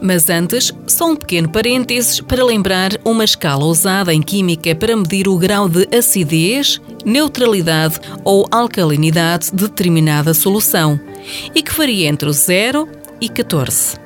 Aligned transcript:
Mas 0.00 0.28
antes, 0.28 0.72
só 0.86 1.10
um 1.10 1.16
pequeno 1.16 1.48
parênteses 1.48 2.20
para 2.20 2.44
lembrar 2.44 2.92
uma 3.04 3.24
escala 3.24 3.64
usada 3.64 4.12
em 4.12 4.20
química 4.20 4.74
para 4.74 4.96
medir 4.96 5.26
o 5.26 5.38
grau 5.38 5.68
de 5.68 5.88
acidez, 5.96 6.80
neutralidade 7.04 7.98
ou 8.22 8.46
alcalinidade 8.50 9.50
de 9.50 9.66
determinada 9.68 10.34
solução 10.34 11.00
e 11.54 11.62
que 11.62 11.74
varia 11.74 12.08
entre 12.08 12.28
o 12.28 12.32
0 12.32 12.88
e 13.20 13.28
14. 13.28 13.96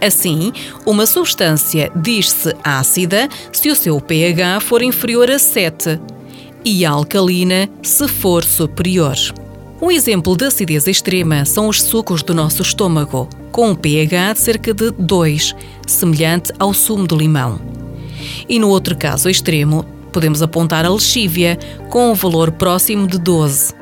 Assim, 0.00 0.52
uma 0.86 1.06
substância 1.06 1.90
diz-se 1.96 2.54
ácida 2.62 3.28
se 3.52 3.68
o 3.68 3.74
seu 3.74 4.00
pH 4.00 4.60
for 4.60 4.82
inferior 4.82 5.30
a 5.30 5.38
7 5.38 5.98
e 6.64 6.84
alcalina 6.84 7.68
se 7.82 8.06
for 8.06 8.44
superior. 8.44 9.16
Um 9.80 9.92
exemplo 9.92 10.36
de 10.36 10.44
acidez 10.44 10.88
extrema 10.88 11.44
são 11.44 11.68
os 11.68 11.80
sucos 11.80 12.20
do 12.24 12.34
nosso 12.34 12.62
estômago, 12.62 13.28
com 13.52 13.70
um 13.70 13.74
pH 13.76 14.32
de 14.32 14.40
cerca 14.40 14.74
de 14.74 14.90
2, 14.90 15.54
semelhante 15.86 16.52
ao 16.58 16.74
sumo 16.74 17.06
de 17.06 17.14
limão. 17.14 17.60
E 18.48 18.58
no 18.58 18.68
outro 18.68 18.96
caso 18.96 19.30
extremo, 19.30 19.84
podemos 20.12 20.42
apontar 20.42 20.84
a 20.84 20.88
lexívia, 20.88 21.56
com 21.90 22.10
um 22.10 22.14
valor 22.14 22.50
próximo 22.50 23.06
de 23.06 23.18
12. 23.18 23.72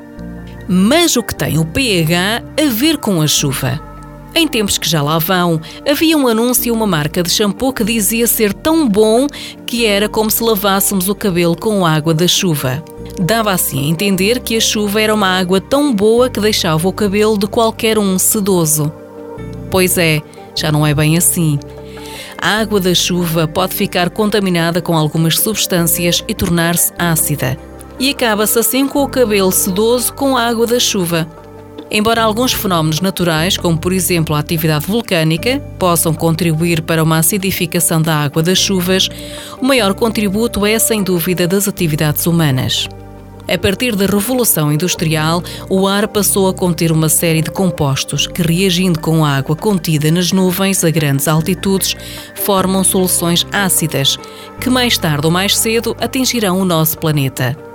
Mas 0.68 1.16
o 1.16 1.23
que 1.23 1.34
tem 1.34 1.59
o 1.59 1.64
pH 1.64 2.42
a 2.60 2.70
ver 2.70 2.98
com 2.98 3.23
a 3.23 3.26
chuva? 3.26 3.95
Em 4.38 4.46
tempos 4.46 4.76
que 4.76 4.87
já 4.87 5.01
lá 5.01 5.18
vão, 5.18 5.59
havia 5.90 6.15
um 6.15 6.29
anúncio 6.29 6.74
uma 6.74 6.87
marca 6.87 7.23
de 7.23 7.30
shampoo 7.30 7.73
que 7.73 7.82
dizia 7.82 8.26
ser 8.26 8.52
tão 8.52 8.87
bom 8.87 9.26
que 9.65 9.87
era 9.87 10.10
como 10.10 10.30
se 10.30 10.42
lavássemos 10.42 11.09
o 11.09 11.15
cabelo 11.15 11.56
com 11.56 11.87
água 11.87 12.12
da 12.12 12.29
chuva. 12.29 12.84
Dava 13.18 13.51
assim 13.51 13.87
a 13.87 13.88
entender 13.88 14.40
que 14.40 14.54
a 14.54 14.60
chuva 14.60 15.01
era 15.01 15.14
uma 15.14 15.38
água 15.38 15.59
tão 15.59 15.90
boa 15.90 16.29
que 16.29 16.38
deixava 16.38 16.87
o 16.87 16.92
cabelo 16.92 17.38
de 17.38 17.46
qualquer 17.46 17.98
um 17.98 18.18
sedoso. 18.18 18.92
Pois 19.70 19.96
é, 19.96 20.20
já 20.54 20.70
não 20.70 20.87
é 20.87 20.92
bem 20.92 21.16
assim. 21.16 21.59
A 22.37 22.59
água 22.60 22.79
da 22.79 22.95
chuva 22.95 23.48
pode 23.48 23.74
ficar 23.74 24.10
contaminada 24.10 24.82
com 24.82 24.95
algumas 24.95 25.38
substâncias 25.38 26.23
e 26.29 26.34
tornar-se 26.34 26.92
ácida. 26.98 27.57
E 27.98 28.10
acaba-se 28.10 28.59
assim 28.59 28.87
com 28.87 29.02
o 29.02 29.09
cabelo 29.09 29.51
sedoso 29.51 30.12
com 30.12 30.37
a 30.37 30.42
água 30.42 30.66
da 30.66 30.79
chuva. 30.79 31.26
Embora 31.90 32.23
alguns 32.23 32.52
fenómenos 32.52 33.01
naturais, 33.01 33.56
como 33.56 33.79
por 33.79 33.92
exemplo 33.92 34.34
a 34.34 34.40
atividade 34.40 34.87
vulcânica, 34.87 35.60
possam 35.79 36.12
contribuir 36.12 36.82
para 36.82 37.02
uma 37.02 37.18
acidificação 37.18 38.02
da 38.02 38.16
água 38.16 38.42
das 38.42 38.59
chuvas, 38.59 39.09
o 39.60 39.65
maior 39.65 39.95
contributo 39.95 40.66
é, 40.66 40.79
sem 40.79 41.02
dúvida, 41.02 41.46
das 41.46 41.68
atividades 41.68 42.26
humanas. 42.26 42.88
A 43.48 43.57
partir 43.57 43.95
da 43.95 44.07
Revolução 44.07 44.73
Industrial, 44.73 45.40
o 45.70 45.87
ar 45.87 46.09
passou 46.09 46.48
a 46.48 46.54
conter 46.54 46.90
uma 46.90 47.09
série 47.09 47.40
de 47.40 47.51
compostos 47.51 48.26
que, 48.26 48.42
reagindo 48.42 48.98
com 48.98 49.24
a 49.24 49.37
água 49.37 49.54
contida 49.54 50.10
nas 50.10 50.32
nuvens 50.32 50.82
a 50.82 50.90
grandes 50.90 51.29
altitudes, 51.29 51.96
formam 52.34 52.82
soluções 52.82 53.46
ácidas, 53.52 54.18
que 54.60 54.68
mais 54.68 54.98
tarde 54.98 55.26
ou 55.26 55.30
mais 55.30 55.57
cedo 55.57 55.96
atingirão 56.01 56.59
o 56.60 56.64
nosso 56.64 56.98
planeta. 56.98 57.65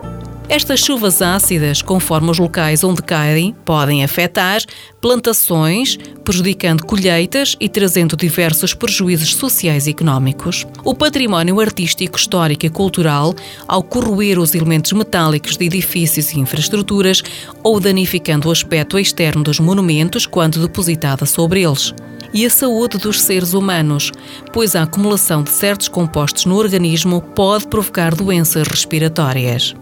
Estas 0.52 0.82
chuvas 0.82 1.22
ácidas, 1.22 1.82
conforme 1.82 2.30
os 2.30 2.38
locais 2.38 2.84
onde 2.84 3.02
caem, 3.02 3.56
podem 3.64 4.04
afetar 4.04 4.62
plantações, 5.00 5.96
prejudicando 6.26 6.86
colheitas 6.86 7.56
e 7.58 7.70
trazendo 7.70 8.18
diversos 8.18 8.74
prejuízos 8.74 9.34
sociais 9.34 9.88
e 9.88 9.92
económicos. 9.92 10.68
O 10.84 10.94
património 10.94 11.62
artístico, 11.62 12.18
histórico 12.18 12.66
e 12.66 12.70
cultural, 12.70 13.34
ao 13.66 13.82
corroer 13.82 14.38
os 14.38 14.54
elementos 14.54 14.92
metálicos 14.92 15.56
de 15.56 15.68
edifícios 15.68 16.34
e 16.34 16.40
infraestruturas 16.42 17.24
ou 17.64 17.80
danificando 17.80 18.50
o 18.50 18.52
aspecto 18.52 19.00
externo 19.00 19.44
dos 19.44 19.58
monumentos 19.58 20.26
quando 20.26 20.60
depositada 20.60 21.26
sobre 21.26 21.64
eles 21.64 21.94
e 22.34 22.46
a 22.46 22.50
saúde 22.50 22.98
dos 22.98 23.22
seres 23.22 23.54
humanos, 23.54 24.12
pois 24.52 24.76
a 24.76 24.84
acumulação 24.84 25.44
de 25.44 25.50
certos 25.50 25.88
compostos 25.88 26.44
no 26.44 26.58
organismo 26.58 27.22
pode 27.22 27.68
provocar 27.68 28.14
doenças 28.14 28.68
respiratórias. 28.68 29.74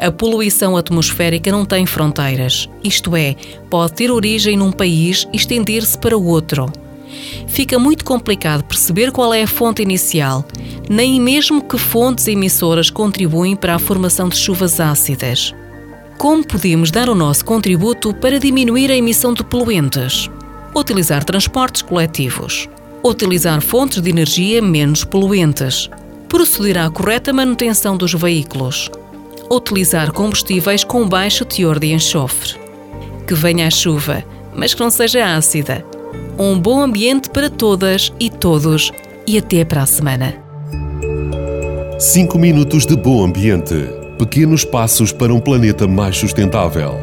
A 0.00 0.10
poluição 0.10 0.78
atmosférica 0.78 1.52
não 1.52 1.66
tem 1.66 1.84
fronteiras, 1.84 2.70
isto 2.82 3.14
é, 3.14 3.36
pode 3.68 3.92
ter 3.92 4.10
origem 4.10 4.56
num 4.56 4.72
país 4.72 5.28
e 5.30 5.36
estender-se 5.36 5.98
para 5.98 6.16
o 6.16 6.24
outro. 6.24 6.72
Fica 7.46 7.78
muito 7.78 8.02
complicado 8.02 8.64
perceber 8.64 9.12
qual 9.12 9.34
é 9.34 9.42
a 9.42 9.46
fonte 9.46 9.82
inicial, 9.82 10.42
nem 10.88 11.20
mesmo 11.20 11.62
que 11.62 11.76
fontes 11.76 12.28
emissoras 12.28 12.88
contribuem 12.88 13.54
para 13.54 13.74
a 13.74 13.78
formação 13.78 14.30
de 14.30 14.38
chuvas 14.38 14.80
ácidas. 14.80 15.54
Como 16.16 16.46
podemos 16.46 16.90
dar 16.90 17.10
o 17.10 17.14
nosso 17.14 17.44
contributo 17.44 18.14
para 18.14 18.40
diminuir 18.40 18.90
a 18.90 18.96
emissão 18.96 19.34
de 19.34 19.44
poluentes? 19.44 20.30
Utilizar 20.74 21.24
transportes 21.24 21.82
coletivos. 21.82 22.70
Utilizar 23.04 23.60
fontes 23.60 24.00
de 24.00 24.08
energia 24.08 24.62
menos 24.62 25.04
poluentes. 25.04 25.90
Proceder 26.26 26.78
à 26.78 26.88
correta 26.88 27.34
manutenção 27.34 27.98
dos 27.98 28.14
veículos 28.14 28.90
utilizar 29.50 30.12
combustíveis 30.12 30.84
com 30.84 31.08
baixo 31.08 31.44
teor 31.44 31.78
de 31.78 31.92
enxofre. 31.92 32.54
Que 33.26 33.34
venha 33.34 33.66
a 33.66 33.70
chuva, 33.70 34.24
mas 34.54 34.74
que 34.74 34.80
não 34.80 34.90
seja 34.90 35.36
ácida. 35.36 35.84
Um 36.38 36.58
bom 36.58 36.80
ambiente 36.80 37.28
para 37.30 37.50
todas 37.50 38.12
e 38.18 38.30
todos 38.30 38.92
e 39.26 39.36
até 39.36 39.64
para 39.64 39.82
a 39.82 39.86
semana. 39.86 40.34
5 41.98 42.38
minutos 42.38 42.86
de 42.86 42.96
bom 42.96 43.24
ambiente. 43.24 43.74
Pequenos 44.18 44.64
passos 44.64 45.12
para 45.12 45.34
um 45.34 45.40
planeta 45.40 45.86
mais 45.86 46.16
sustentável. 46.16 46.94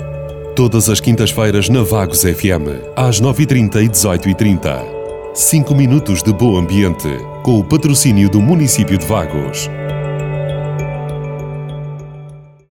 Todas 0.55 0.89
as 0.89 0.99
quintas-feiras 0.99 1.69
na 1.69 1.83
Vagos 1.83 2.23
FM, 2.23 2.81
às 2.95 3.21
9h30 3.21 3.83
e 3.83 3.89
18h30. 3.89 4.97
5 5.35 5.75
minutos 5.75 6.23
de 6.23 6.33
bom 6.33 6.57
ambiente, 6.57 7.09
com 7.43 7.59
o 7.59 7.63
patrocínio 7.63 8.27
do 8.27 8.41
município 8.41 8.97
de 8.97 9.05
Vagos. 9.05 9.69